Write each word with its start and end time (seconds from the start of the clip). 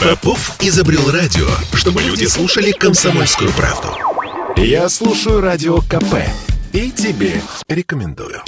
Попов 0.00 0.56
изобрел 0.60 1.10
радио, 1.10 1.46
чтобы 1.74 2.02
люди 2.02 2.24
слушали 2.24 2.72
комсомольскую 2.72 3.50
правду. 3.52 3.88
Я 4.56 4.88
слушаю 4.88 5.40
радио 5.40 5.78
КП 5.80 6.16
и 6.72 6.90
тебе 6.90 7.40
рекомендую. 7.68 8.42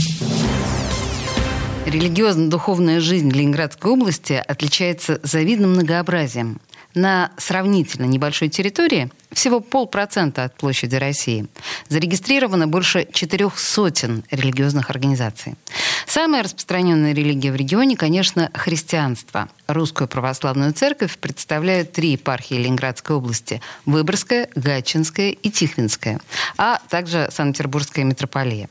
Религиозно-духовная 1.86 3.00
жизнь 3.00 3.30
Ленинградской 3.30 3.90
области 3.90 4.32
отличается 4.46 5.20
завидным 5.22 5.72
многообразием. 5.72 6.60
На 6.94 7.32
сравнительно 7.38 8.04
небольшой 8.04 8.48
территории, 8.48 9.10
всего 9.32 9.60
полпроцента 9.60 10.44
от 10.44 10.56
площади 10.56 10.96
России, 10.96 11.46
зарегистрировано 11.88 12.68
больше 12.68 13.08
четырех 13.12 13.58
сотен 13.58 14.24
религиозных 14.30 14.90
организаций. 14.90 15.54
Самая 16.06 16.42
распространенная 16.42 17.12
религия 17.12 17.52
в 17.52 17.56
регионе, 17.56 17.96
конечно, 17.96 18.50
христианство. 18.54 19.48
Русскую 19.66 20.08
православную 20.08 20.72
церковь 20.72 21.18
представляют 21.18 21.92
три 21.92 22.12
епархии 22.12 22.54
Ленинградской 22.54 23.16
области– 23.16 23.60
Выборгская, 23.86 24.48
Гатчинская 24.54 25.30
и 25.30 25.50
Тихвинская, 25.50 26.20
а 26.58 26.78
также 26.88 27.28
Санкт-Петербургская 27.30 28.04
митрополия. 28.04 28.68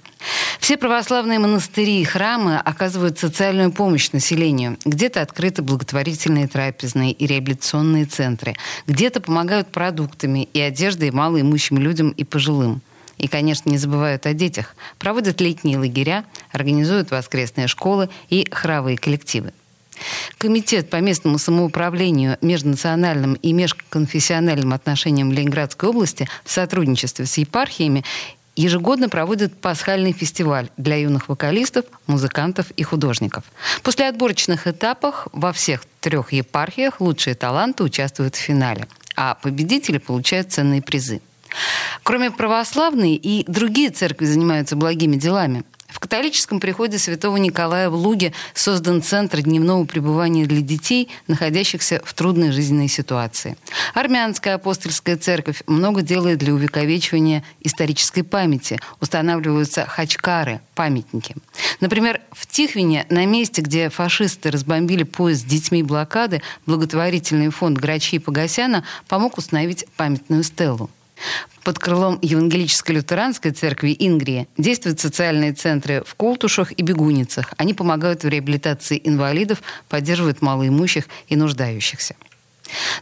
Все 0.59 0.77
православные 0.77 1.39
монастыри 1.39 2.01
и 2.01 2.05
храмы 2.05 2.57
оказывают 2.57 3.17
социальную 3.17 3.71
помощь 3.71 4.11
населению. 4.11 4.77
Где-то 4.85 5.21
открыты 5.21 5.63
благотворительные 5.63 6.47
трапезные 6.47 7.11
и 7.11 7.25
реабилитационные 7.25 8.05
центры, 8.05 8.55
где-то 8.85 9.21
помогают 9.21 9.71
продуктами 9.71 10.47
и 10.53 10.59
одеждой 10.59 11.11
малоимущим 11.11 11.77
людям 11.77 12.11
и 12.11 12.23
пожилым. 12.23 12.81
И, 13.17 13.27
конечно, 13.27 13.69
не 13.69 13.77
забывают 13.77 14.25
о 14.25 14.33
детях. 14.33 14.75
Проводят 14.97 15.41
летние 15.41 15.77
лагеря, 15.77 16.25
организуют 16.51 17.11
воскресные 17.11 17.67
школы 17.67 18.09
и 18.29 18.47
хоровые 18.51 18.97
коллективы. 18.97 19.53
Комитет 20.37 20.89
по 20.89 20.97
местному 20.97 21.37
самоуправлению, 21.37 22.37
межнациональным 22.41 23.33
и 23.35 23.53
межконфессиональным 23.53 24.73
отношениям 24.73 25.31
Ленинградской 25.31 25.89
области 25.89 26.27
в 26.43 26.51
сотрудничестве 26.51 27.25
с 27.25 27.37
епархиями 27.37 28.03
ежегодно 28.55 29.09
проводит 29.09 29.59
пасхальный 29.59 30.11
фестиваль 30.11 30.69
для 30.77 30.97
юных 30.97 31.29
вокалистов, 31.29 31.85
музыкантов 32.07 32.71
и 32.71 32.83
художников. 32.83 33.43
После 33.83 34.07
отборочных 34.07 34.67
этапов 34.67 35.27
во 35.31 35.53
всех 35.53 35.83
трех 35.99 36.33
епархиях 36.33 36.99
лучшие 36.99 37.35
таланты 37.35 37.83
участвуют 37.83 38.35
в 38.35 38.39
финале, 38.39 38.87
а 39.15 39.35
победители 39.35 39.99
получают 39.99 40.51
ценные 40.51 40.81
призы. 40.81 41.21
Кроме 42.03 42.31
православной, 42.31 43.15
и 43.15 43.43
другие 43.47 43.89
церкви 43.89 44.25
занимаются 44.25 44.75
благими 44.75 45.17
делами. 45.17 45.63
В 45.91 45.99
католическом 45.99 46.61
приходе 46.61 46.97
святого 46.97 47.35
Николая 47.35 47.89
в 47.89 47.95
Луге 47.95 48.33
создан 48.53 49.01
центр 49.01 49.41
дневного 49.41 49.83
пребывания 49.83 50.45
для 50.45 50.61
детей, 50.61 51.09
находящихся 51.27 52.01
в 52.05 52.13
трудной 52.13 52.51
жизненной 52.51 52.87
ситуации. 52.87 53.57
Армянская 53.93 54.55
апостольская 54.55 55.17
церковь 55.17 55.63
много 55.67 56.01
делает 56.01 56.39
для 56.39 56.53
увековечивания 56.53 57.43
исторической 57.59 58.21
памяти. 58.21 58.79
Устанавливаются 59.01 59.85
хачкары, 59.85 60.61
памятники. 60.75 61.35
Например, 61.81 62.21
в 62.31 62.47
Тихвине, 62.47 63.05
на 63.09 63.25
месте, 63.25 63.61
где 63.61 63.89
фашисты 63.89 64.49
разбомбили 64.49 65.03
поезд 65.03 65.41
с 65.41 65.45
детьми 65.45 65.83
блокады, 65.83 66.41
благотворительный 66.65 67.49
фонд 67.49 67.77
Грачи 67.77 68.15
и 68.15 68.19
Погосяна 68.19 68.85
помог 69.09 69.37
установить 69.37 69.85
памятную 69.97 70.43
стелу. 70.43 70.89
Под 71.63 71.77
крылом 71.77 72.17
Евангелической 72.23 72.95
лютеранской 72.95 73.51
церкви 73.51 73.95
Ингрии 73.99 74.47
действуют 74.57 74.99
социальные 74.99 75.53
центры 75.53 76.03
в 76.05 76.15
Колтушах 76.15 76.71
и 76.71 76.81
Бегуницах. 76.81 77.53
Они 77.57 77.75
помогают 77.75 78.23
в 78.23 78.27
реабилитации 78.27 78.99
инвалидов, 79.03 79.61
поддерживают 79.87 80.41
малоимущих 80.41 81.05
и 81.27 81.35
нуждающихся. 81.35 82.15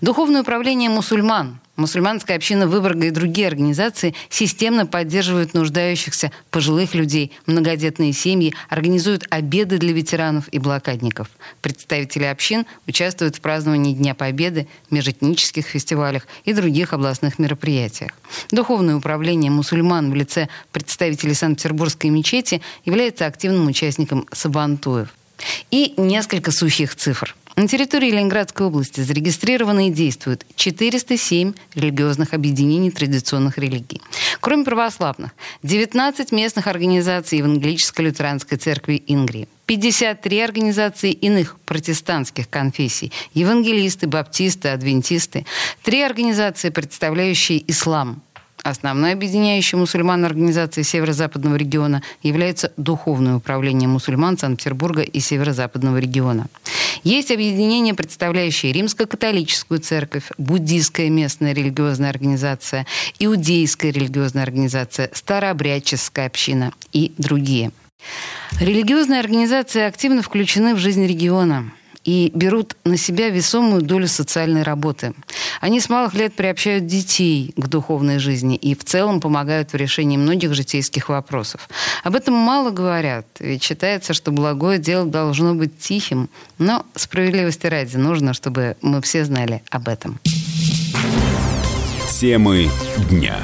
Духовное 0.01 0.41
управление 0.41 0.89
мусульман 0.89 1.59
Мусульманская 1.79 2.35
община 2.35 2.67
Выборга 2.67 3.07
и 3.07 3.09
другие 3.09 3.47
организации 3.47 4.13
системно 4.29 4.85
поддерживают 4.85 5.53
нуждающихся 5.53 6.31
пожилых 6.51 6.93
людей, 6.93 7.31
многодетные 7.45 8.11
семьи, 8.11 8.53
организуют 8.67 9.25
обеды 9.29 9.77
для 9.77 9.93
ветеранов 9.93 10.49
и 10.49 10.59
блокадников. 10.59 11.29
Представители 11.61 12.25
общин 12.25 12.65
участвуют 12.85 13.37
в 13.37 13.41
праздновании 13.41 13.93
Дня 13.93 14.13
Победы, 14.13 14.67
межэтнических 14.89 15.65
фестивалях 15.65 16.27
и 16.43 16.51
других 16.51 16.91
областных 16.91 17.39
мероприятиях. 17.39 18.11
Духовное 18.51 18.97
управление 18.97 19.49
мусульман 19.49 20.11
в 20.11 20.15
лице 20.15 20.49
представителей 20.73 21.33
Санкт-Петербургской 21.33 22.09
мечети 22.09 22.61
является 22.83 23.25
активным 23.25 23.67
участником 23.67 24.27
Сабантуев. 24.33 25.15
И 25.71 25.93
несколько 25.95 26.51
сухих 26.51 26.95
цифр. 26.95 27.37
На 27.59 27.67
территории 27.67 28.09
Ленинградской 28.09 28.67
области 28.67 29.01
зарегистрированы 29.01 29.89
и 29.89 29.91
действуют 29.91 30.45
407 30.55 31.53
религиозных 31.75 32.33
объединений 32.33 32.89
традиционных 32.89 33.57
религий. 33.57 34.01
Кроме 34.39 34.63
православных, 34.63 35.31
19 35.63 36.31
местных 36.31 36.67
организаций 36.67 37.39
Евангелической 37.39 38.05
лютеранской 38.05 38.57
церкви 38.57 39.03
Ингрии, 39.07 39.49
53 39.65 40.39
организации 40.39 41.11
иных 41.11 41.57
протестантских 41.65 42.49
конфессий, 42.49 43.11
евангелисты, 43.33 44.07
баптисты, 44.07 44.69
адвентисты, 44.69 45.45
три 45.83 46.01
организации, 46.01 46.69
представляющие 46.69 47.69
ислам, 47.69 48.21
Основной 48.63 49.13
объединяющей 49.13 49.77
мусульман 49.77 50.25
организации 50.25 50.81
Северо-Западного 50.81 51.55
региона 51.55 52.03
является 52.21 52.73
Духовное 52.75 53.37
управление 53.37 53.87
мусульман 53.87 54.37
Санкт-Петербурга 54.37 55.01
и 55.01 55.19
Северо-Западного 55.19 55.97
региона. 55.97 56.47
Есть 57.03 57.31
объединения, 57.31 57.93
представляющие 57.93 58.71
Римско-католическую 58.71 59.79
церковь, 59.79 60.31
буддийская 60.37 61.09
местная 61.09 61.53
религиозная 61.53 62.09
организация, 62.09 62.85
иудейская 63.19 63.91
религиозная 63.91 64.43
организация, 64.43 65.09
старообрядческая 65.13 66.27
община 66.27 66.73
и 66.91 67.13
другие. 67.17 67.71
Религиозные 68.59 69.19
организации 69.19 69.81
активно 69.81 70.21
включены 70.21 70.75
в 70.75 70.77
жизнь 70.77 71.05
региона 71.05 71.71
и 72.03 72.31
берут 72.33 72.75
на 72.83 72.97
себя 72.97 73.29
весомую 73.29 73.81
долю 73.81 74.07
социальной 74.07 74.63
работы. 74.63 75.13
Они 75.61 75.79
с 75.79 75.89
малых 75.89 76.13
лет 76.13 76.33
приобщают 76.33 76.87
детей 76.87 77.53
к 77.55 77.67
духовной 77.67 78.19
жизни 78.19 78.55
и 78.55 78.75
в 78.75 78.83
целом 78.83 79.19
помогают 79.19 79.73
в 79.73 79.75
решении 79.75 80.17
многих 80.17 80.53
житейских 80.53 81.09
вопросов. 81.09 81.69
Об 82.03 82.15
этом 82.15 82.33
мало 82.33 82.71
говорят, 82.71 83.25
ведь 83.39 83.63
считается, 83.63 84.13
что 84.13 84.31
благое 84.31 84.79
дело 84.79 85.05
должно 85.05 85.55
быть 85.55 85.77
тихим, 85.79 86.29
но 86.57 86.85
справедливости 86.95 87.67
ради 87.67 87.97
нужно, 87.97 88.33
чтобы 88.33 88.77
мы 88.81 89.01
все 89.01 89.25
знали 89.25 89.61
об 89.69 89.87
этом. 89.87 90.19
Темы 92.19 92.69
дня. 93.09 93.37